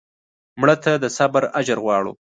[0.59, 2.11] مړه ته د صبر اجر غواړو